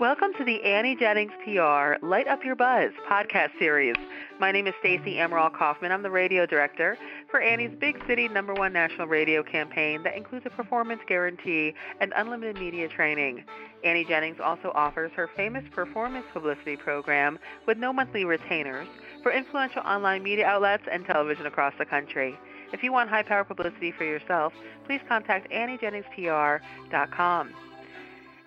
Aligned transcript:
Welcome 0.00 0.32
to 0.38 0.44
the 0.44 0.62
Annie 0.62 0.94
Jennings 0.94 1.32
PR 1.42 1.96
Light 2.06 2.28
Up 2.28 2.44
Your 2.44 2.54
Buzz 2.54 2.92
podcast 3.10 3.50
series. 3.58 3.96
My 4.38 4.52
name 4.52 4.68
is 4.68 4.74
Stacey 4.78 5.18
Emerald 5.18 5.54
Kaufman. 5.54 5.90
I'm 5.90 6.04
the 6.04 6.10
radio 6.10 6.46
director 6.46 6.96
for 7.28 7.40
Annie's 7.40 7.76
Big 7.80 7.96
City 8.06 8.28
number 8.28 8.54
one 8.54 8.72
national 8.72 9.08
radio 9.08 9.42
campaign 9.42 10.04
that 10.04 10.16
includes 10.16 10.46
a 10.46 10.50
performance 10.50 11.00
guarantee 11.08 11.74
and 12.00 12.12
unlimited 12.14 12.60
media 12.60 12.86
training. 12.86 13.42
Annie 13.82 14.04
Jennings 14.04 14.36
also 14.40 14.70
offers 14.76 15.10
her 15.16 15.28
famous 15.34 15.64
performance 15.74 16.26
publicity 16.32 16.76
program 16.76 17.36
with 17.66 17.76
no 17.76 17.92
monthly 17.92 18.24
retainers 18.24 18.86
for 19.24 19.32
influential 19.32 19.82
online 19.82 20.22
media 20.22 20.46
outlets 20.46 20.84
and 20.92 21.04
television 21.06 21.46
across 21.46 21.74
the 21.76 21.84
country. 21.84 22.38
If 22.72 22.84
you 22.84 22.92
want 22.92 23.10
high 23.10 23.24
power 23.24 23.42
publicity 23.42 23.90
for 23.90 24.04
yourself, 24.04 24.52
please 24.86 25.00
contact 25.08 25.50
AnnieJenningsPR.com. 25.50 27.50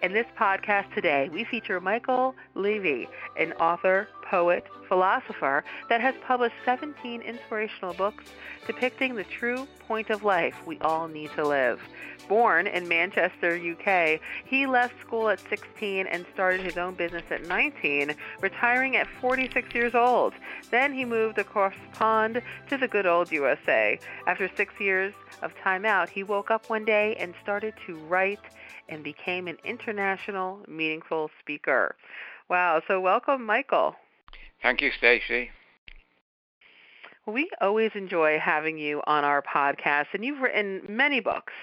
In 0.01 0.13
this 0.13 0.25
podcast 0.35 0.91
today, 0.95 1.29
we 1.31 1.43
feature 1.43 1.79
Michael 1.79 2.33
Levy, 2.55 3.07
an 3.37 3.53
author, 3.53 4.07
poet, 4.25 4.65
philosopher 4.87 5.63
that 5.89 6.01
has 6.01 6.15
published 6.25 6.55
17 6.65 7.21
inspirational 7.21 7.93
books 7.93 8.23
depicting 8.65 9.13
the 9.13 9.23
true 9.25 9.67
point 9.87 10.09
of 10.09 10.23
life 10.23 10.55
we 10.65 10.79
all 10.79 11.07
need 11.07 11.29
to 11.35 11.47
live. 11.47 11.79
Born 12.27 12.65
in 12.65 12.87
Manchester, 12.87 13.55
UK, 13.55 14.19
he 14.45 14.65
left 14.65 14.99
school 15.01 15.29
at 15.29 15.39
16 15.49 16.07
and 16.07 16.25
started 16.33 16.61
his 16.61 16.77
own 16.77 16.95
business 16.95 17.25
at 17.29 17.45
19, 17.45 18.15
retiring 18.41 18.95
at 18.95 19.07
46 19.19 19.75
years 19.75 19.93
old. 19.93 20.33
Then 20.71 20.93
he 20.93 21.05
moved 21.05 21.37
across 21.37 21.73
the 21.73 21.95
pond 21.95 22.41
to 22.69 22.77
the 22.77 22.87
good 22.87 23.05
old 23.05 23.31
USA. 23.31 23.99
After 24.25 24.49
six 24.57 24.73
years 24.79 25.13
of 25.43 25.55
time 25.57 25.85
out, 25.85 26.09
he 26.09 26.23
woke 26.23 26.49
up 26.49 26.71
one 26.71 26.85
day 26.85 27.15
and 27.19 27.35
started 27.43 27.75
to 27.85 27.97
write 27.97 28.39
and 28.91 29.03
became 29.03 29.47
an 29.47 29.57
international 29.63 30.59
meaningful 30.67 31.31
speaker. 31.39 31.95
Wow, 32.49 32.81
so 32.87 32.99
welcome, 32.99 33.45
Michael. 33.45 33.95
Thank 34.61 34.81
you, 34.81 34.91
Stacy. 34.97 35.49
We 37.25 37.49
always 37.61 37.91
enjoy 37.95 38.39
having 38.39 38.77
you 38.77 39.01
on 39.07 39.23
our 39.23 39.41
podcast, 39.41 40.07
and 40.13 40.25
you've 40.25 40.41
written 40.41 40.81
many 40.89 41.19
books. 41.19 41.53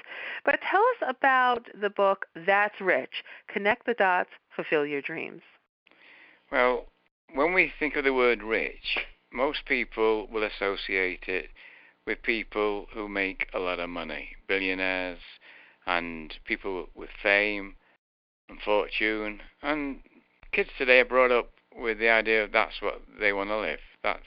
But 0.44 0.60
tell 0.68 0.80
us 0.80 1.14
about 1.16 1.66
the 1.80 1.90
book 1.90 2.26
That's 2.46 2.80
Rich 2.80 3.24
Connect 3.48 3.84
the 3.84 3.94
Dots, 3.94 4.30
Fulfill 4.54 4.86
Your 4.86 5.02
Dreams. 5.02 5.42
Well, 6.50 6.86
when 7.34 7.52
we 7.52 7.72
think 7.78 7.96
of 7.96 8.04
the 8.04 8.14
word 8.14 8.42
rich, 8.42 8.98
most 9.32 9.66
people 9.66 10.28
will 10.32 10.44
associate 10.44 11.24
it 11.26 11.50
with 12.06 12.22
people 12.22 12.86
who 12.94 13.08
make 13.08 13.48
a 13.52 13.58
lot 13.58 13.80
of 13.80 13.90
money, 13.90 14.30
billionaires, 14.46 15.18
and 15.88 16.34
people 16.44 16.86
with 16.94 17.08
fame 17.20 17.74
and 18.48 18.60
fortune. 18.60 19.40
And 19.62 20.00
kids 20.52 20.68
today 20.76 21.00
are 21.00 21.06
brought 21.06 21.32
up 21.32 21.50
with 21.74 21.98
the 21.98 22.10
idea 22.10 22.42
that 22.42 22.52
that's 22.52 22.82
what 22.82 23.00
they 23.18 23.32
want 23.32 23.48
to 23.48 23.58
live. 23.58 23.80
That's 24.02 24.26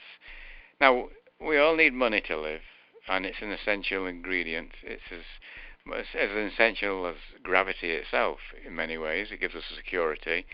now 0.80 1.08
we 1.40 1.56
all 1.58 1.76
need 1.76 1.94
money 1.94 2.20
to 2.22 2.38
live, 2.38 2.62
and 3.08 3.24
it's 3.24 3.40
an 3.40 3.52
essential 3.52 4.06
ingredient. 4.06 4.72
It's 4.82 5.02
as 5.12 5.22
as 6.14 6.52
essential 6.52 7.06
as 7.06 7.16
gravity 7.42 7.92
itself 7.92 8.38
in 8.66 8.74
many 8.74 8.98
ways. 8.98 9.28
It 9.30 9.40
gives 9.40 9.54
us 9.54 9.64
security, 9.74 10.44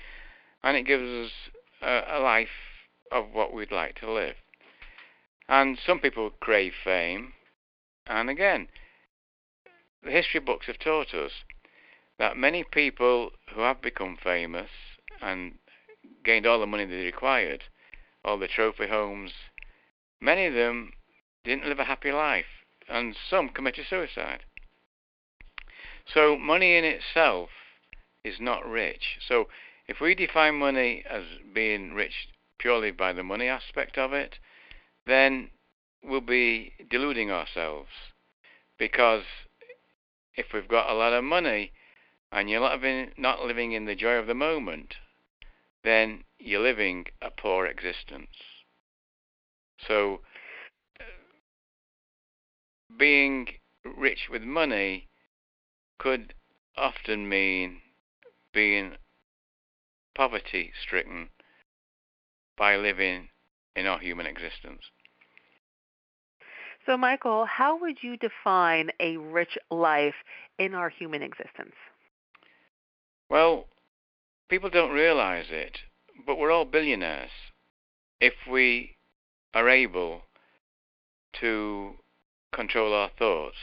and 0.63 0.77
it 0.77 0.85
gives 0.85 1.03
us 1.03 1.33
a, 1.81 2.19
a 2.19 2.21
life 2.21 2.49
of 3.11 3.27
what 3.33 3.55
we'd 3.55 3.73
like 3.73 3.99
to 4.01 4.13
live. 4.13 4.37
And 5.49 5.79
some 5.85 6.01
people 6.01 6.31
crave 6.41 6.75
fame, 6.85 7.33
and 8.07 8.29
again, 8.29 8.69
the 10.03 10.11
history 10.11 10.41
books 10.41 10.67
have 10.67 10.79
taught 10.79 11.15
us 11.15 11.33
that 12.19 12.37
many 12.37 12.65
people 12.65 13.31
who 13.55 13.61
have 13.61 13.81
become 13.81 14.17
famous 14.23 14.71
and 15.21 15.59
gained 16.25 16.47
all 16.47 16.61
the 16.61 16.67
money 16.67 16.85
they 16.85 17.05
required, 17.05 17.65
all 18.25 18.39
the 18.39 18.49
trophy 18.49 18.89
homes, 18.89 19.33
many 20.21 20.47
of 20.47 20.55
them 20.55 20.93
didn't 21.45 21.67
live 21.67 21.79
a 21.79 21.85
happy 21.85 22.13
life, 22.13 22.65
and 22.89 23.17
some 23.29 23.49
committed 23.49 23.87
suicide. 23.89 24.41
So 26.13 26.37
money 26.37 26.77
in 26.77 26.85
itself 26.85 27.51
is 28.25 28.41
not 28.41 28.69
rich. 28.69 29.19
So 29.27 29.49
if 29.87 30.01
we 30.01 30.15
define 30.15 30.57
money 30.57 31.05
as 31.09 31.25
being 31.53 31.95
rich 31.95 32.29
purely 32.59 32.91
by 32.91 33.13
the 33.13 33.23
money 33.23 33.47
aspect 33.47 33.97
of 33.97 34.13
it, 34.13 34.39
then 35.07 35.51
we'll 36.03 36.21
be 36.21 36.73
deluding 36.91 37.31
ourselves 37.31 37.91
because 38.79 39.25
if 40.39 40.53
we've 40.55 40.69
got 40.69 40.89
a 40.89 40.95
lot 40.95 41.13
of 41.13 41.25
money 41.25 41.73
and 42.31 42.49
you're 42.49 42.61
not 42.61 42.81
living, 42.81 43.11
not 43.19 43.43
living 43.43 43.73
in 43.73 43.87
the 43.87 43.97
joy 43.97 44.15
of 44.15 44.29
the 44.29 44.35
moment, 44.35 44.95
then 45.83 46.23
you're 46.39 46.63
living 46.63 47.05
a 47.21 47.31
poor 47.31 47.67
existence. 47.67 48.37
So, 49.85 50.21
being 52.97 53.49
rich 53.85 54.29
with 54.31 54.43
money 54.43 55.09
could 55.99 56.35
often 56.77 57.29
mean 57.29 57.81
being 58.55 58.93
poverty 60.15 60.73
stricken 60.81 61.31
by 62.57 62.77
living 62.77 63.29
in 63.75 63.87
our 63.87 63.99
human 63.99 64.27
existence. 64.27 64.83
So, 66.89 66.97
Michael, 66.97 67.45
how 67.45 67.79
would 67.79 68.03
you 68.03 68.17
define 68.17 68.91
a 68.99 69.19
rich 69.19 69.59
life 69.71 70.15
in 70.59 70.73
our 70.73 70.89
human 70.89 71.23
existence? 71.23 71.75
Well, 73.29 73.67
people 74.49 74.71
don't 74.71 74.93
realize 74.93 75.49
it, 75.51 75.81
but 76.25 76.39
we're 76.39 76.51
all 76.51 76.65
billionaires 76.65 77.53
if 78.23 78.33
we 78.51 78.97
are 79.53 79.69
able 79.69 80.23
to 81.41 81.97
control 82.55 82.95
our 82.95 83.11
thoughts 83.19 83.59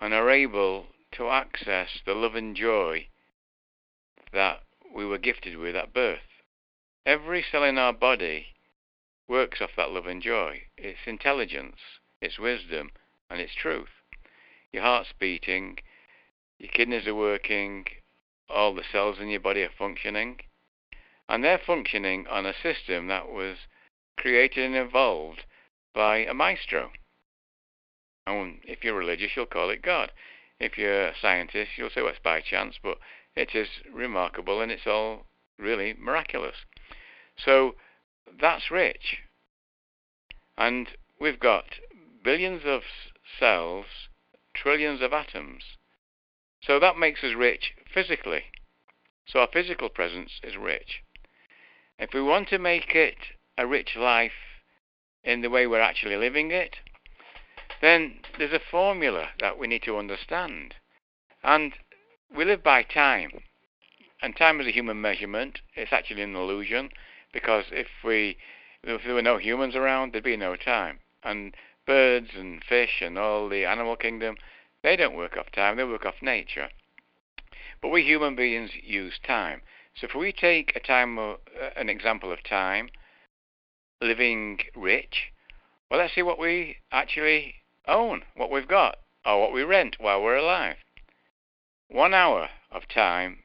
and 0.00 0.14
are 0.14 0.30
able 0.30 0.86
to 1.16 1.30
access 1.30 1.88
the 2.06 2.14
love 2.14 2.36
and 2.36 2.54
joy 2.54 3.08
that 4.32 4.60
we 4.94 5.04
were 5.04 5.18
gifted 5.18 5.56
with 5.56 5.74
at 5.74 5.92
birth. 5.92 6.20
Every 7.04 7.44
cell 7.50 7.64
in 7.64 7.76
our 7.76 7.92
body 7.92 8.46
works 9.26 9.60
off 9.60 9.70
that 9.76 9.90
love 9.90 10.06
and 10.06 10.22
joy. 10.22 10.62
It's 10.76 11.00
intelligence 11.06 11.80
its 12.24 12.38
wisdom, 12.38 12.90
and 13.30 13.40
its 13.40 13.54
truth. 13.54 13.90
Your 14.72 14.82
heart's 14.82 15.12
beating, 15.18 15.78
your 16.58 16.70
kidneys 16.70 17.06
are 17.06 17.14
working, 17.14 17.86
all 18.48 18.74
the 18.74 18.84
cells 18.90 19.18
in 19.20 19.28
your 19.28 19.40
body 19.40 19.62
are 19.62 19.70
functioning, 19.76 20.40
and 21.28 21.42
they're 21.42 21.58
functioning 21.64 22.26
on 22.28 22.46
a 22.46 22.54
system 22.54 23.08
that 23.08 23.28
was 23.28 23.56
created 24.16 24.64
and 24.64 24.76
evolved 24.76 25.44
by 25.94 26.18
a 26.18 26.34
maestro. 26.34 26.90
And 28.26 28.60
if 28.64 28.82
you're 28.82 28.96
religious, 28.96 29.32
you'll 29.36 29.46
call 29.46 29.70
it 29.70 29.82
God. 29.82 30.10
If 30.58 30.78
you're 30.78 31.08
a 31.08 31.18
scientist, 31.20 31.72
you'll 31.76 31.90
say 31.90 32.00
well, 32.02 32.10
it's 32.10 32.18
by 32.22 32.40
chance, 32.40 32.78
but 32.82 32.98
it 33.36 33.54
is 33.54 33.68
remarkable 33.92 34.60
and 34.60 34.70
it's 34.72 34.86
all 34.86 35.26
really 35.58 35.94
miraculous. 35.98 36.56
So 37.36 37.74
that's 38.40 38.70
rich. 38.70 39.18
And 40.56 40.88
we've 41.20 41.40
got 41.40 41.64
billions 42.24 42.62
of 42.64 42.82
cells, 43.38 43.86
trillions 44.54 45.00
of 45.00 45.12
atoms. 45.12 45.62
So 46.62 46.80
that 46.80 46.96
makes 46.96 47.22
us 47.22 47.34
rich 47.34 47.74
physically. 47.92 48.44
So 49.26 49.40
our 49.40 49.48
physical 49.52 49.88
presence 49.88 50.40
is 50.42 50.56
rich. 50.56 51.02
If 51.98 52.12
we 52.12 52.22
want 52.22 52.48
to 52.48 52.58
make 52.58 52.94
it 52.94 53.16
a 53.56 53.66
rich 53.66 53.94
life 53.96 54.32
in 55.22 55.42
the 55.42 55.50
way 55.50 55.66
we're 55.66 55.80
actually 55.80 56.16
living 56.16 56.50
it, 56.50 56.76
then 57.80 58.20
there's 58.38 58.52
a 58.52 58.60
formula 58.70 59.28
that 59.40 59.58
we 59.58 59.66
need 59.66 59.82
to 59.84 59.98
understand. 59.98 60.74
And 61.42 61.74
we 62.34 62.44
live 62.44 62.62
by 62.62 62.82
time. 62.82 63.44
And 64.22 64.36
time 64.36 64.60
is 64.60 64.66
a 64.66 64.72
human 64.72 65.00
measurement. 65.00 65.60
It's 65.76 65.92
actually 65.92 66.22
an 66.22 66.34
illusion 66.34 66.90
because 67.32 67.66
if 67.70 67.88
we 68.02 68.38
if 68.82 69.02
there 69.04 69.14
were 69.14 69.22
no 69.22 69.38
humans 69.38 69.74
around, 69.74 70.12
there'd 70.12 70.24
be 70.24 70.36
no 70.36 70.56
time. 70.56 71.00
And 71.22 71.54
birds 71.86 72.30
and 72.34 72.62
fish 72.64 73.00
and 73.00 73.18
all 73.18 73.48
the 73.48 73.64
animal 73.64 73.96
kingdom, 73.96 74.36
they 74.82 74.96
don't 74.96 75.16
work 75.16 75.36
off 75.36 75.50
time, 75.52 75.76
they 75.76 75.84
work 75.84 76.06
off 76.06 76.22
nature. 76.22 76.70
But 77.80 77.88
we 77.88 78.02
human 78.02 78.34
beings 78.34 78.70
use 78.82 79.18
time. 79.18 79.62
So 79.94 80.06
if 80.06 80.14
we 80.14 80.32
take 80.32 80.74
a 80.74 80.80
time, 80.80 81.18
uh, 81.18 81.34
an 81.76 81.88
example 81.88 82.32
of 82.32 82.42
time, 82.42 82.88
living 84.00 84.60
rich, 84.74 85.32
well, 85.90 86.00
let's 86.00 86.14
see 86.14 86.22
what 86.22 86.38
we 86.38 86.78
actually 86.90 87.56
own, 87.86 88.24
what 88.34 88.50
we've 88.50 88.66
got, 88.66 88.98
or 89.24 89.40
what 89.40 89.52
we 89.52 89.62
rent 89.62 89.96
while 89.98 90.22
we're 90.22 90.36
alive. 90.36 90.76
One 91.88 92.14
hour 92.14 92.50
of 92.70 92.88
time 92.88 93.44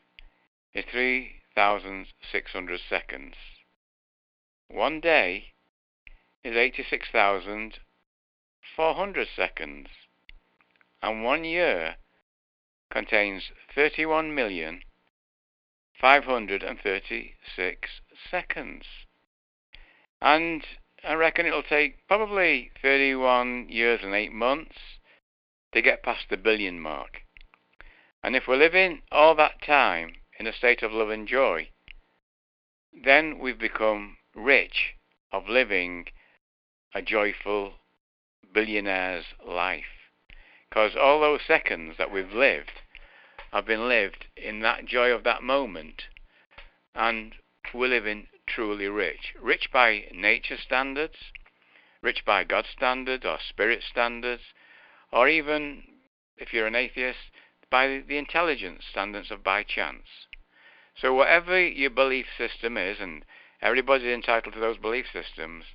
is 0.74 0.86
3,600 0.86 2.80
seconds. 2.90 3.36
One 4.70 5.00
day 5.00 5.54
is 6.44 6.56
86,000 6.56 7.80
400 8.80 9.28
seconds, 9.36 9.88
and 11.02 11.22
one 11.22 11.44
year 11.44 11.98
contains 12.90 13.52
31 13.76 14.34
million 14.34 14.84
536 16.00 17.90
seconds. 18.32 18.86
And 20.22 20.64
I 21.04 21.14
reckon 21.16 21.46
it'll 21.46 21.62
take 21.62 22.08
probably 22.08 22.72
31 22.82 23.68
years 23.68 24.00
and 24.02 24.16
8 24.16 24.32
months 24.32 24.78
to 25.74 25.82
get 25.82 26.02
past 26.02 26.30
the 26.30 26.38
billion 26.38 26.80
mark. 26.80 27.24
And 28.24 28.34
if 28.34 28.48
we're 28.48 28.56
living 28.56 29.02
all 29.12 29.36
that 29.36 29.62
time 29.62 30.14
in 30.40 30.48
a 30.48 30.54
state 30.54 30.84
of 30.84 30.94
love 30.94 31.10
and 31.10 31.28
joy, 31.28 31.68
then 32.94 33.40
we've 33.40 33.60
become 33.60 34.16
rich 34.34 34.94
of 35.34 35.50
living 35.50 36.06
a 36.96 37.02
joyful 37.02 37.74
billionaire's 38.54 39.26
life. 39.46 39.86
Because 40.70 40.96
all 40.96 41.20
those 41.20 41.42
seconds 41.46 41.96
that 41.98 42.12
we've 42.12 42.34
lived 42.34 42.72
have 43.52 43.66
been 43.66 43.88
lived 43.88 44.28
in 44.36 44.62
that 44.62 44.86
joy 44.86 45.10
of 45.12 45.24
that 45.24 45.42
moment, 45.42 46.04
and 46.94 47.34
we're 47.74 47.88
living 47.88 48.28
truly 48.48 48.88
rich. 48.88 49.34
Rich 49.42 49.72
by 49.72 50.06
nature 50.14 50.58
standards, 50.58 51.16
rich 52.02 52.24
by 52.26 52.44
God's 52.44 52.70
standards 52.70 53.26
or 53.26 53.40
spirit 53.40 53.84
standards, 53.84 54.44
or 55.12 55.28
even, 55.28 55.84
if 56.38 56.54
you're 56.54 56.68
an 56.68 56.76
atheist, 56.76 57.32
by 57.72 58.04
the 58.08 58.18
intelligence 58.18 58.84
standards 58.90 59.32
of 59.32 59.44
by 59.44 59.64
chance. 59.64 60.28
So 60.96 61.14
whatever 61.14 61.60
your 61.60 61.90
belief 61.90 62.28
system 62.38 62.78
is, 62.78 62.98
and 63.00 63.24
everybody's 63.62 64.14
entitled 64.14 64.54
to 64.54 64.60
those 64.60 64.78
belief 64.78 65.06
systems, 65.12 65.66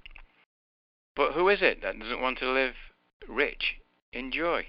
but 1.17 1.33
who 1.33 1.49
is 1.49 1.63
it 1.63 1.83
that 1.83 1.99
doesn't 1.99 2.21
want 2.21 2.39
to 2.39 2.51
live 2.51 2.75
rich 3.29 3.77
in 4.13 4.31
joy? 4.31 4.67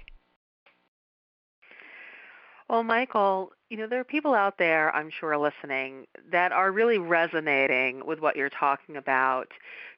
Well, 2.68 2.82
Michael, 2.82 3.52
you 3.70 3.76
know, 3.76 3.86
there 3.86 4.00
are 4.00 4.04
people 4.04 4.34
out 4.34 4.58
there, 4.58 4.94
I'm 4.94 5.10
sure, 5.10 5.36
listening 5.38 6.06
that 6.32 6.50
are 6.50 6.72
really 6.72 6.98
resonating 6.98 8.04
with 8.04 8.18
what 8.18 8.34
you're 8.34 8.50
talking 8.50 8.96
about. 8.96 9.52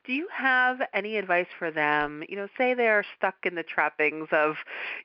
Do 0.04 0.12
you 0.12 0.28
have 0.32 0.80
any 0.92 1.16
advice 1.16 1.48
for 1.58 1.70
them? 1.70 2.22
You 2.28 2.36
know, 2.36 2.48
say 2.58 2.74
they're 2.74 3.04
stuck 3.16 3.36
in 3.44 3.54
the 3.54 3.62
trappings 3.62 4.28
of, 4.32 4.56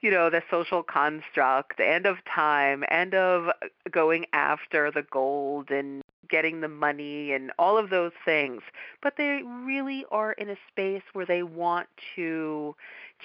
you 0.01 0.11
know, 0.11 0.29
the 0.29 0.43
social 0.51 0.83
construct, 0.83 1.79
end 1.79 2.05
of 2.05 2.17
time, 2.25 2.83
end 2.89 3.13
of 3.13 3.47
going 3.89 4.25
after 4.33 4.91
the 4.91 5.03
gold 5.03 5.71
and 5.71 6.01
getting 6.33 6.61
the 6.61 6.67
money 6.67 7.31
and 7.31 7.51
all 7.59 7.77
of 7.77 7.91
those 7.91 8.11
things, 8.25 8.63
but 9.03 9.13
they 9.17 9.43
really 9.43 10.03
are 10.09 10.31
in 10.31 10.49
a 10.49 10.57
space 10.67 11.03
where 11.13 11.27
they 11.27 11.43
want 11.43 11.87
to 12.15 12.75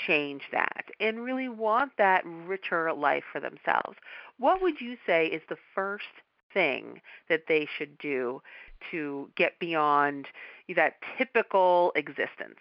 change 0.07 0.43
that 0.53 0.85
and 1.01 1.25
really 1.25 1.49
want 1.49 1.91
that 1.97 2.23
richer 2.27 2.93
life 2.93 3.25
for 3.33 3.41
themselves. 3.41 3.97
What 4.39 4.61
would 4.61 4.83
you 4.83 4.99
say 5.07 5.25
is 5.25 5.41
the 5.49 5.57
first 5.75 6.05
thing 6.53 7.01
that 7.31 7.45
they 7.49 7.67
should 7.79 7.97
do 7.97 8.43
to 8.91 9.31
get 9.37 9.59
beyond 9.59 10.27
that 10.77 10.97
typical 11.17 11.93
existence? 11.97 12.61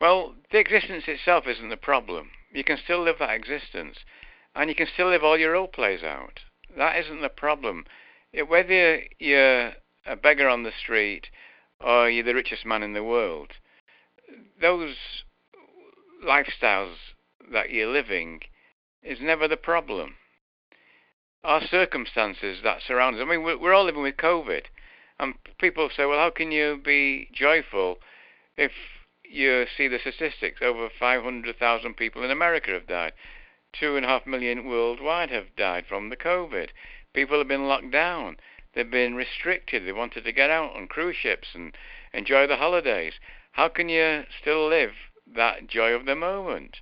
Well, 0.00 0.34
the 0.52 0.60
existence 0.60 1.04
itself 1.08 1.48
isn't 1.48 1.70
the 1.70 1.76
problem. 1.76 2.30
You 2.52 2.62
can 2.62 2.78
still 2.84 3.02
live 3.02 3.16
that 3.18 3.34
existence, 3.34 3.96
and 4.54 4.70
you 4.70 4.76
can 4.76 4.86
still 4.94 5.08
live 5.08 5.24
all 5.24 5.36
your 5.36 5.54
role 5.54 5.66
plays 5.66 6.04
out. 6.04 6.38
That 6.76 7.00
isn't 7.04 7.20
the 7.20 7.28
problem. 7.28 7.84
Whether 8.32 9.02
you're 9.18 9.72
a 10.06 10.16
beggar 10.16 10.48
on 10.48 10.62
the 10.62 10.72
street 10.72 11.30
or 11.80 12.08
you're 12.08 12.24
the 12.24 12.34
richest 12.34 12.64
man 12.64 12.82
in 12.82 12.92
the 12.92 13.02
world, 13.02 13.52
those 14.60 15.24
lifestyles 16.24 16.94
that 17.52 17.70
you're 17.70 17.88
living 17.88 18.40
is 19.02 19.20
never 19.20 19.48
the 19.48 19.56
problem. 19.56 20.16
Our 21.42 21.66
circumstances 21.66 22.60
that 22.62 22.82
surround 22.82 23.16
us. 23.16 23.22
I 23.22 23.24
mean, 23.24 23.42
we're 23.42 23.72
all 23.72 23.84
living 23.84 24.02
with 24.02 24.16
COVID, 24.16 24.66
and 25.18 25.34
people 25.58 25.88
say, 25.88 26.04
"Well, 26.04 26.18
how 26.18 26.30
can 26.30 26.52
you 26.52 26.76
be 26.76 27.30
joyful 27.32 27.98
if 28.56 28.72
you 29.24 29.66
see 29.76 29.88
the 29.88 29.98
statistics? 29.98 30.60
Over 30.62 30.88
500,000 30.90 31.94
people 31.96 32.22
in 32.22 32.30
America 32.30 32.70
have 32.72 32.86
died. 32.86 33.14
Two 33.72 33.96
and 33.96 34.04
a 34.04 34.08
half 34.08 34.26
million 34.26 34.66
worldwide 34.66 35.30
have 35.30 35.56
died 35.56 35.86
from 35.86 36.10
the 36.10 36.16
COVID. 36.16 36.70
People 37.14 37.38
have 37.38 37.48
been 37.48 37.68
locked 37.68 37.90
down. 37.90 38.36
They've 38.74 38.90
been 38.90 39.14
restricted. 39.14 39.86
They 39.86 39.92
wanted 39.92 40.24
to 40.24 40.32
get 40.32 40.50
out 40.50 40.76
on 40.76 40.86
cruise 40.86 41.16
ships 41.16 41.48
and 41.54 41.76
enjoy 42.12 42.46
the 42.46 42.56
holidays. 42.56 43.14
How 43.52 43.68
can 43.68 43.88
you 43.88 44.24
still 44.40 44.68
live 44.68 44.92
that 45.34 45.66
joy 45.66 45.92
of 45.92 46.06
the 46.06 46.16
moment. 46.16 46.78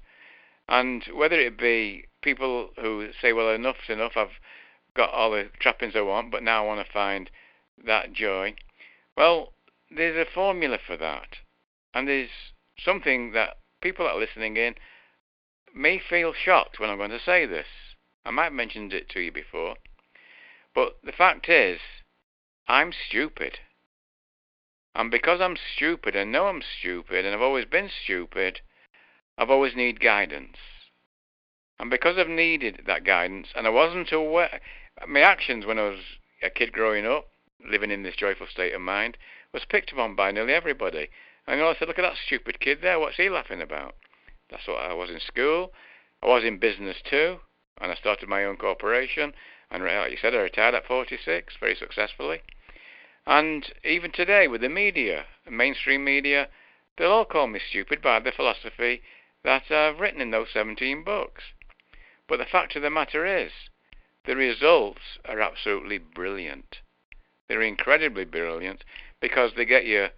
And 0.69 1.05
whether 1.13 1.39
it 1.39 1.59
be 1.59 2.05
people 2.23 2.71
who 2.81 3.11
say, 3.21 3.33
well, 3.33 3.51
enough's 3.51 3.89
enough, 3.89 4.13
I've 4.17 4.39
got 4.95 5.11
all 5.11 5.31
the 5.31 5.49
trappings 5.59 5.95
I 5.97 6.03
want, 6.03 6.31
but 6.31 6.43
now 6.43 6.63
I 6.63 6.67
want 6.67 6.85
to 6.85 6.93
find 6.93 7.31
that 7.85 8.13
joy. 8.13 8.55
Well, 9.17 9.53
there's 9.91 10.17
a 10.17 10.31
formula 10.31 10.79
for 10.85 10.97
that. 10.97 11.39
And 11.95 12.07
there's 12.07 12.31
something 12.79 13.33
that 13.33 13.59
people 13.81 14.05
that 14.05 14.15
are 14.15 14.21
listening 14.21 14.57
in 14.57 14.75
may 15.75 15.99
feel 15.99 16.33
shocked 16.33 16.79
when 16.79 16.91
I'm 16.91 16.99
going 16.99 17.11
to 17.11 17.21
say 17.21 17.47
this. 17.47 17.67
I 18.25 18.31
might 18.31 18.45
have 18.45 18.53
mentioned 18.53 18.93
it 18.93 19.09
to 19.11 19.21
you 19.21 19.33
before. 19.33 19.77
But 20.79 20.99
the 21.03 21.11
fact 21.11 21.49
is, 21.49 21.81
I'm 22.69 22.93
stupid. 22.93 23.59
And 24.95 25.11
because 25.11 25.41
I'm 25.41 25.57
stupid 25.75 26.15
and 26.15 26.31
know 26.31 26.47
I'm 26.47 26.63
stupid 26.63 27.25
and 27.25 27.35
I've 27.35 27.43
always 27.43 27.65
been 27.65 27.91
stupid, 27.91 28.61
I've 29.37 29.51
always 29.51 29.75
needed 29.75 29.99
guidance. 29.99 30.57
And 31.81 31.91
because 31.91 32.17
I've 32.17 32.29
needed 32.29 32.83
that 32.87 33.03
guidance 33.03 33.49
and 33.57 33.67
I 33.67 33.71
wasn't 33.71 34.13
aware, 34.13 34.61
my 35.05 35.19
actions 35.19 35.67
when 35.67 35.81
I 35.81 35.89
was 35.89 35.99
a 36.45 36.49
kid 36.49 36.73
growing 36.73 37.05
up, 37.05 37.27
living 37.69 37.91
in 37.91 38.05
this 38.05 38.15
joyful 38.15 38.47
state 38.47 38.73
of 38.73 38.81
mind, 38.81 39.19
was 39.53 39.65
picked 39.65 39.91
upon 39.91 40.15
by 40.15 40.31
nearly 40.31 40.53
everybody. 40.53 41.09
And 41.49 41.61
I 41.61 41.75
said, 41.75 41.89
look 41.89 41.99
at 41.99 42.03
that 42.03 42.19
stupid 42.25 42.61
kid 42.61 42.83
there, 42.83 43.01
what's 43.01 43.17
he 43.17 43.29
laughing 43.29 43.61
about? 43.61 43.97
That's 44.49 44.69
what 44.69 44.81
I 44.81 44.93
was 44.93 45.11
in 45.11 45.19
school. 45.19 45.73
I 46.23 46.29
was 46.29 46.45
in 46.45 46.59
business 46.59 46.99
too, 47.03 47.41
and 47.81 47.93
I 47.93 47.95
started 47.95 48.29
my 48.29 48.45
own 48.45 48.57
corporation. 48.57 49.35
And 49.71 49.85
like 49.85 50.11
you 50.11 50.17
said, 50.17 50.35
I 50.35 50.39
retired 50.39 50.75
at 50.75 50.87
46 50.87 51.57
very 51.61 51.75
successfully. 51.75 52.43
And 53.27 53.73
even 53.85 54.11
today, 54.11 54.49
with 54.49 54.63
the 54.63 54.69
media, 54.69 55.27
mainstream 55.49 56.05
media, 56.05 56.49
they'll 56.97 57.13
all 57.13 57.25
call 57.25 57.47
me 57.47 57.61
stupid 57.61 58.01
by 58.01 58.21
the 58.21 58.33
philosophy 58.33 59.03
that 59.45 59.71
I've 59.71 60.01
written 60.01 60.21
in 60.21 60.31
those 60.31 60.51
17 60.53 61.05
books. 61.05 61.45
But 62.27 62.39
the 62.39 62.47
fact 62.47 62.77
of 62.77 62.83
the 62.83 62.91
matter 62.91 63.25
is, 63.27 63.53
the 64.25 64.37
results 64.37 65.19
are 65.25 65.41
absolutely 65.41 65.99
brilliant. 65.99 66.81
They're 67.49 67.63
incredibly 67.63 68.25
brilliant 68.25 68.85
because 69.21 69.53
they 69.55 69.65
get 69.65 69.87
you 69.87 70.09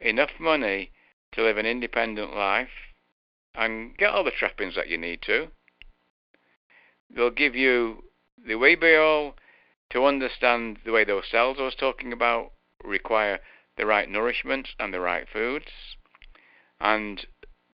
enough 0.00 0.38
money 0.38 0.92
to 1.32 1.42
live 1.42 1.56
an 1.58 1.66
independent 1.66 2.34
life 2.34 2.92
and 3.54 3.96
get 3.96 4.10
all 4.10 4.24
the 4.24 4.30
trappings 4.30 4.74
that 4.74 4.88
you 4.88 4.98
need 4.98 5.22
to. 5.22 5.50
They'll 7.14 7.30
give 7.30 7.54
you 7.54 8.04
the 8.36 8.56
wherewithal 8.56 9.36
to 9.90 10.04
understand 10.04 10.80
the 10.84 10.90
way 10.90 11.04
those 11.04 11.28
cells 11.28 11.58
I 11.60 11.62
was 11.62 11.76
talking 11.76 12.12
about 12.12 12.52
require 12.82 13.38
the 13.76 13.86
right 13.86 14.08
nourishment 14.08 14.70
and 14.80 14.92
the 14.92 15.00
right 15.00 15.28
foods. 15.28 15.70
And 16.80 17.24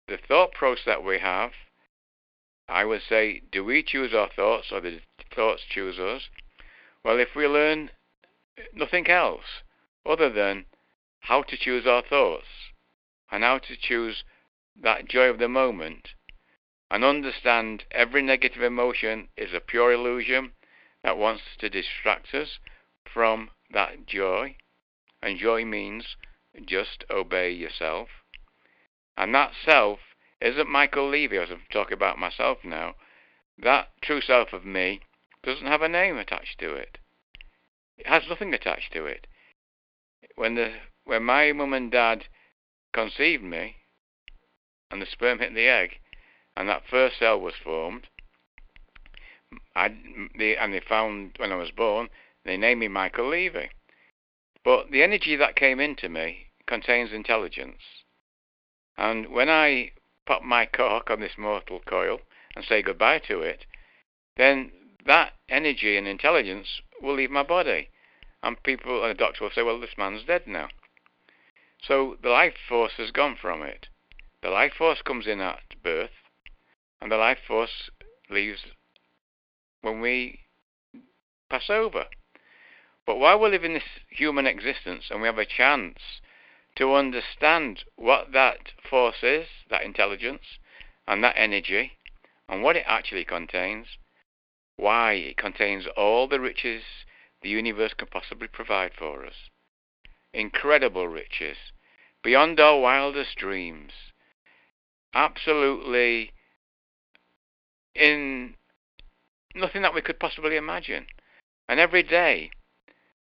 the 0.09 0.17
thought 0.17 0.53
process 0.53 0.87
that 0.87 1.05
we 1.05 1.19
have, 1.19 1.53
I 2.67 2.87
would 2.87 3.03
say, 3.03 3.43
do 3.53 3.63
we 3.63 3.83
choose 3.83 4.15
our 4.15 4.31
thoughts 4.31 4.73
or 4.73 4.81
the 4.81 5.01
thoughts 5.35 5.63
choose 5.69 5.99
us? 5.99 6.31
Well, 7.05 7.19
if 7.19 7.35
we 7.37 7.47
learn 7.47 7.91
nothing 8.73 9.07
else 9.09 9.63
other 10.07 10.31
than 10.31 10.65
how 11.21 11.43
to 11.43 11.57
choose 11.59 11.87
our 11.87 12.03
thoughts 12.03 12.47
and 13.31 13.45
how 13.45 13.59
to 13.59 13.77
choose 13.77 14.25
that 14.75 15.09
joy 15.09 15.29
of 15.29 15.39
the 15.39 15.49
moment 15.49 16.15
and 16.91 17.05
understand 17.05 17.85
every 17.91 18.23
negative 18.23 18.63
emotion 18.63 19.29
is 19.37 19.53
a 19.53 19.61
pure 19.61 19.93
illusion 19.93 20.53
that 21.03 21.19
wants 21.19 21.43
to 21.59 21.69
distract 21.69 22.35
us 22.35 22.59
from 23.05 23.51
that 23.71 24.07
joy 24.07 24.57
and 25.23 25.39
joy 25.39 25.65
means 25.65 26.17
just 26.65 27.05
obey 27.11 27.51
yourself. 27.51 28.09
And 29.17 29.35
that 29.35 29.53
self 29.65 29.99
isn't 30.41 30.69
Michael 30.69 31.09
Levy, 31.09 31.39
as 31.39 31.51
I'm 31.51 31.63
talking 31.73 31.95
about 31.95 32.19
myself 32.19 32.59
now. 32.65 32.95
That 33.59 33.89
true 34.03 34.21
self 34.21 34.53
of 34.53 34.65
me 34.65 35.01
doesn't 35.43 35.67
have 35.67 35.83
a 35.83 35.89
name 35.89 36.17
attached 36.17 36.61
to 36.61 36.75
it. 36.75 36.99
It 37.97 38.07
has 38.07 38.29
nothing 38.29 38.53
attached 38.53 38.93
to 38.93 39.07
it. 39.07 39.27
When 40.35 40.55
the 40.55 40.75
when 41.05 41.25
my 41.25 41.53
mum 41.53 41.73
and 41.73 41.91
dad 41.91 42.27
conceived 42.93 43.43
me, 43.43 43.77
and 44.91 45.01
the 45.01 45.07
sperm 45.07 45.39
hit 45.39 45.55
the 45.55 45.67
egg, 45.67 45.99
and 46.57 46.69
that 46.69 46.87
first 46.89 47.19
cell 47.19 47.39
was 47.39 47.55
formed, 47.55 48.09
I, 49.75 49.95
they, 50.39 50.57
and 50.57 50.73
they 50.73 50.81
found 50.81 51.33
when 51.37 51.53
I 51.53 51.57
was 51.57 51.71
born, 51.71 52.09
they 52.45 52.57
named 52.57 52.81
me 52.81 52.89
Michael 52.89 53.29
Levy. 53.29 53.71
But 54.65 54.91
the 54.91 55.03
energy 55.03 55.37
that 55.37 55.55
came 55.55 55.79
into 55.79 56.09
me 56.09 56.47
contains 56.67 57.13
intelligence. 57.13 57.83
And 58.97 59.29
when 59.29 59.49
I 59.49 59.93
pop 60.27 60.43
my 60.43 60.67
cork 60.67 61.11
on 61.11 61.21
this 61.21 61.39
mortal 61.39 61.81
coil 61.87 62.21
and 62.57 62.65
say 62.65 62.83
goodbye 62.83 63.21
to 63.29 63.43
it, 63.43 63.67
then 64.37 64.73
that 65.05 65.35
energy 65.49 65.97
and 65.97 66.09
intelligence 66.09 66.81
will 67.01 67.15
leave 67.15 67.31
my 67.31 67.43
body. 67.43 67.91
and 68.43 68.63
people 68.63 69.03
and 69.03 69.11
the 69.11 69.15
doctor 69.15 69.45
will 69.45 69.51
say, 69.51 69.63
"Well, 69.63 69.81
this 69.81 69.97
man's 69.99 70.25
dead 70.25 70.47
now." 70.47 70.69
So 71.81 72.17
the 72.23 72.31
life 72.31 72.57
force 72.69 72.93
has 72.95 73.11
gone 73.11 73.37
from 73.37 73.63
it. 73.63 73.89
The 74.43 74.51
life 74.51 74.75
force 74.75 75.03
comes 75.03 75.27
in 75.27 75.41
at 75.41 75.83
birth, 75.83 76.13
and 77.01 77.11
the 77.11 77.17
life 77.17 77.39
force 77.47 77.91
leaves 78.31 78.65
when 79.83 80.01
we 80.01 80.41
pass 81.49 81.71
over. 81.71 82.07
But 83.07 83.19
while 83.19 83.39
we 83.39 83.51
live 83.51 83.65
in 83.65 83.75
this 83.75 83.85
human 84.11 84.47
existence 84.47 85.05
and 85.11 85.21
we 85.21 85.29
have 85.29 85.39
a 85.39 85.47
chance 85.47 85.99
to 86.77 86.95
understand 86.95 87.85
what 87.97 88.33
that 88.33 88.73
force 88.89 89.23
is, 89.23 89.47
that 89.71 89.83
intelligence, 89.83 90.59
and 91.07 91.23
that 91.23 91.37
energy, 91.37 91.93
and 92.49 92.63
what 92.63 92.77
it 92.77 92.85
actually 92.87 93.25
contains, 93.25 93.87
why 94.77 95.13
it 95.13 95.37
contains 95.37 95.87
all 95.97 96.27
the 96.27 96.41
riches 96.41 96.83
the 97.43 97.49
universe 97.49 97.95
can 97.95 98.09
possibly 98.09 98.49
provide 98.49 98.93
for 98.93 99.25
us. 99.25 99.51
Incredible 100.33 101.07
riches, 101.07 101.57
beyond 102.23 102.59
our 102.59 102.81
wildest 102.81 103.37
dreams. 103.37 103.93
Absolutely 105.15 106.33
in 107.97 108.55
nothing 109.55 109.83
that 109.83 109.95
we 109.95 110.03
could 110.03 110.21
possibly 110.21 110.57
imagine. 110.57 111.07
And 111.69 111.81
every 111.81 112.03
day, 112.03 112.51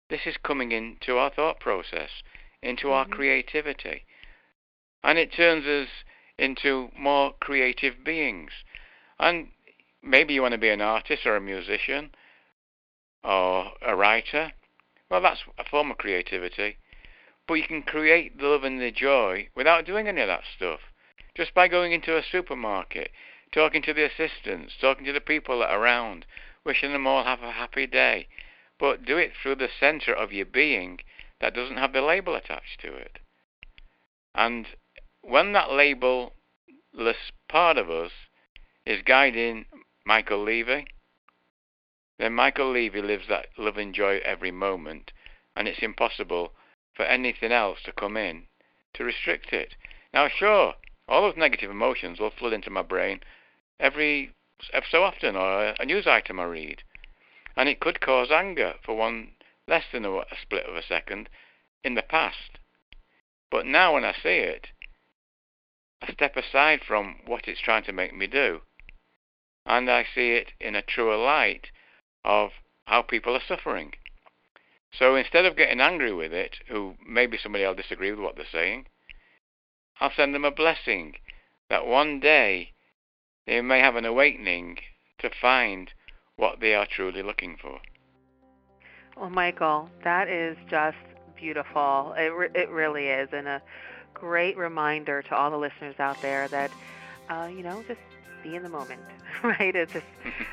this 0.08 0.26
is 0.26 0.36
coming 0.36 0.72
into 0.72 1.18
our 1.18 1.30
thought 1.30 1.58
process, 1.58 2.22
into 2.62 2.90
our 2.92 3.06
Mhm. 3.06 3.12
creativity. 3.12 4.04
And 5.02 5.18
it 5.18 5.32
turns 5.32 5.66
us 5.66 5.88
into 6.38 6.90
more 6.96 7.34
creative 7.40 8.04
beings. 8.04 8.52
And 9.18 9.52
maybe 10.02 10.34
you 10.34 10.42
want 10.42 10.52
to 10.52 10.58
be 10.58 10.68
an 10.68 10.80
artist 10.80 11.26
or 11.26 11.36
a 11.36 11.40
musician 11.40 12.14
or 13.24 13.72
a 13.80 13.96
writer. 13.96 14.52
Well, 15.08 15.20
that's 15.20 15.44
a 15.58 15.64
form 15.64 15.90
of 15.90 15.98
creativity. 15.98 16.78
But 17.46 17.54
you 17.54 17.64
can 17.64 17.82
create 17.82 18.38
the 18.38 18.46
love 18.46 18.64
and 18.64 18.80
the 18.80 18.90
joy 18.90 19.48
without 19.54 19.86
doing 19.86 20.08
any 20.08 20.20
of 20.20 20.28
that 20.28 20.44
stuff. 20.56 20.80
Just 21.34 21.54
by 21.54 21.68
going 21.68 21.92
into 21.92 22.16
a 22.16 22.22
supermarket, 22.22 23.12
talking 23.52 23.82
to 23.82 23.94
the 23.94 24.04
assistants, 24.04 24.74
talking 24.80 25.04
to 25.04 25.12
the 25.12 25.20
people 25.20 25.60
that 25.60 25.70
are 25.70 25.80
around, 25.80 26.26
wishing 26.64 26.92
them 26.92 27.06
all 27.06 27.24
have 27.24 27.42
a 27.42 27.52
happy 27.52 27.86
day. 27.86 28.28
But 28.78 29.04
do 29.04 29.16
it 29.16 29.32
through 29.34 29.56
the 29.56 29.70
center 29.80 30.12
of 30.12 30.32
your 30.32 30.46
being 30.46 31.00
that 31.40 31.54
doesn't 31.54 31.78
have 31.78 31.92
the 31.92 32.02
label 32.02 32.34
attached 32.34 32.80
to 32.80 32.94
it. 32.94 33.18
And 34.34 34.66
when 35.22 35.52
that 35.52 35.70
labelless 35.70 36.32
part 37.48 37.78
of 37.78 37.90
us 37.90 38.12
is 38.84 39.02
guiding 39.02 39.66
Michael 40.04 40.42
Levy, 40.42 40.86
then 42.18 42.34
Michael 42.34 42.70
Levy 42.70 43.02
lives 43.02 43.28
that 43.28 43.48
love 43.58 43.76
and 43.76 43.94
joy 43.94 44.20
every 44.24 44.50
moment, 44.50 45.12
and 45.54 45.66
it's 45.66 45.82
impossible 45.82 46.52
for 46.94 47.04
anything 47.04 47.52
else 47.52 47.82
to 47.84 47.92
come 47.92 48.16
in 48.16 48.46
to 48.94 49.04
restrict 49.04 49.52
it. 49.52 49.74
Now, 50.14 50.28
sure, 50.28 50.74
all 51.08 51.22
those 51.22 51.36
negative 51.36 51.70
emotions 51.70 52.18
will 52.18 52.30
flood 52.30 52.52
into 52.52 52.70
my 52.70 52.82
brain 52.82 53.20
every 53.78 54.32
so 54.90 55.02
often, 55.02 55.36
or 55.36 55.66
a, 55.66 55.76
a 55.80 55.84
news 55.84 56.06
item 56.06 56.40
I 56.40 56.44
read, 56.44 56.82
and 57.56 57.68
it 57.68 57.80
could 57.80 58.00
cause 58.00 58.30
anger 58.30 58.74
for 58.84 58.96
one 58.96 59.32
less 59.68 59.84
than 59.92 60.04
a, 60.04 60.10
a 60.10 60.24
split 60.40 60.66
of 60.66 60.76
a 60.76 60.82
second 60.82 61.28
in 61.84 61.94
the 61.94 62.02
past. 62.02 62.58
But 63.50 63.66
now, 63.66 63.94
when 63.94 64.04
I 64.04 64.12
see 64.12 64.38
it, 64.38 64.68
I 66.02 66.12
step 66.12 66.36
aside 66.36 66.80
from 66.86 67.20
what 67.26 67.48
it's 67.48 67.60
trying 67.60 67.84
to 67.84 67.92
make 67.92 68.14
me 68.14 68.26
do, 68.26 68.62
and 69.64 69.90
I 69.90 70.04
see 70.14 70.32
it 70.32 70.52
in 70.60 70.74
a 70.74 70.82
truer 70.82 71.16
light 71.16 71.68
of 72.24 72.50
how 72.86 73.02
people 73.02 73.34
are 73.34 73.42
suffering. 73.46 73.92
So 74.92 75.16
instead 75.16 75.44
of 75.44 75.56
getting 75.56 75.80
angry 75.80 76.12
with 76.12 76.32
it, 76.32 76.56
who 76.68 76.96
maybe 77.06 77.38
somebody 77.38 77.64
will 77.64 77.74
disagree 77.74 78.10
with 78.10 78.20
what 78.20 78.36
they're 78.36 78.46
saying, 78.50 78.86
I'll 80.00 80.12
send 80.16 80.34
them 80.34 80.44
a 80.44 80.50
blessing 80.50 81.14
that 81.70 81.86
one 81.86 82.20
day 82.20 82.72
they 83.46 83.60
may 83.60 83.80
have 83.80 83.96
an 83.96 84.04
awakening 84.04 84.78
to 85.18 85.30
find 85.40 85.90
what 86.36 86.60
they 86.60 86.74
are 86.74 86.86
truly 86.86 87.22
looking 87.22 87.56
for. 87.60 87.80
Well, 89.16 89.30
Michael, 89.30 89.88
that 90.04 90.28
is 90.28 90.56
just 90.68 90.96
beautiful. 91.36 92.14
It 92.18 92.32
re- 92.34 92.50
it 92.54 92.68
really 92.68 93.06
is, 93.06 93.28
and 93.32 93.48
a 93.48 93.62
great 94.12 94.56
reminder 94.56 95.22
to 95.22 95.34
all 95.34 95.50
the 95.50 95.56
listeners 95.56 95.94
out 95.98 96.20
there 96.20 96.48
that 96.48 96.70
uh, 97.30 97.46
you 97.46 97.62
know 97.62 97.82
just 97.88 98.00
be 98.46 98.56
in 98.56 98.62
the 98.62 98.68
moment, 98.68 99.00
right? 99.42 99.74
It's 99.74 99.92
just 99.92 100.06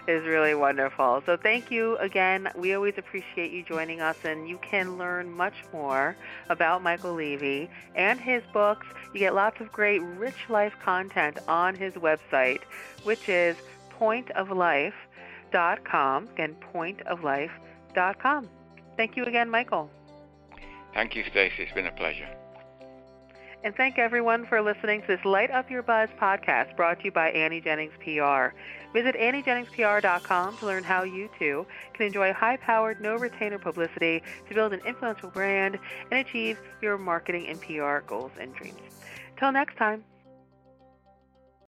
is 0.07 0.23
really 0.25 0.55
wonderful. 0.55 1.21
So 1.25 1.37
thank 1.37 1.71
you 1.71 1.97
again. 1.97 2.49
We 2.55 2.73
always 2.73 2.95
appreciate 2.97 3.51
you 3.51 3.63
joining 3.63 4.01
us, 4.01 4.17
and 4.23 4.47
you 4.47 4.57
can 4.57 4.97
learn 4.97 5.31
much 5.31 5.53
more 5.71 6.15
about 6.49 6.81
Michael 6.83 7.13
Levy 7.13 7.69
and 7.95 8.19
his 8.19 8.41
books. 8.51 8.87
You 9.13 9.19
get 9.19 9.35
lots 9.35 9.61
of 9.61 9.71
great, 9.71 10.01
rich 10.01 10.49
life 10.49 10.73
content 10.83 11.37
on 11.47 11.75
his 11.75 11.93
website, 11.93 12.61
which 13.03 13.29
is 13.29 13.55
pointoflife.com. 13.99 16.27
Again, 16.33 16.55
pointoflife.com. 16.73 18.49
Thank 18.97 19.15
you 19.17 19.25
again, 19.25 19.49
Michael. 19.49 19.89
Thank 20.93 21.15
you, 21.15 21.23
Stacy. 21.23 21.63
It's 21.63 21.73
been 21.73 21.87
a 21.87 21.91
pleasure. 21.91 22.29
And 23.63 23.73
thank 23.77 23.97
everyone 23.97 24.45
for 24.45 24.61
listening 24.61 24.99
to 25.01 25.07
this 25.07 25.23
Light 25.23 25.49
Up 25.49 25.71
Your 25.71 25.83
Buzz 25.83 26.09
podcast 26.19 26.75
brought 26.75 26.99
to 26.99 27.05
you 27.05 27.11
by 27.13 27.29
Annie 27.29 27.61
Jennings 27.61 27.93
PR. 27.99 28.53
Visit 28.91 29.15
AnnieJenningsPR.com 29.15 30.57
to 30.57 30.65
learn 30.65 30.83
how 30.83 31.03
you 31.03 31.29
too 31.39 31.65
can 31.93 32.05
enjoy 32.05 32.33
high 32.33 32.57
powered, 32.57 32.99
no 32.99 33.15
retainer 33.15 33.57
publicity 33.57 34.21
to 34.49 34.53
build 34.53 34.73
an 34.73 34.81
influential 34.85 35.29
brand 35.29 35.79
and 36.11 36.19
achieve 36.27 36.59
your 36.81 36.97
marketing 36.97 37.47
and 37.47 37.61
PR 37.61 38.05
goals 38.05 38.31
and 38.37 38.53
dreams. 38.53 38.81
Till 39.39 39.53
next 39.53 39.77
time. 39.77 40.03